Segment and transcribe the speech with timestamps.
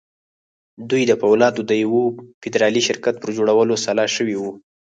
[0.89, 2.03] دوی د پولادو د يوه
[2.41, 4.53] فدرالي شرکت پر جوړولو سلا شوي وو.